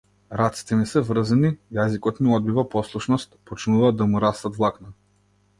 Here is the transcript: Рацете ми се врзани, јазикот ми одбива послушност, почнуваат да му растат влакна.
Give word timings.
Рацете 0.39 0.77
ми 0.79 0.85
се 0.91 1.03
врзани, 1.09 1.51
јазикот 1.79 2.21
ми 2.27 2.33
одбива 2.39 2.65
послушност, 2.77 3.39
почнуваат 3.53 4.01
да 4.01 4.11
му 4.15 4.27
растат 4.29 4.59
влакна. 4.63 4.95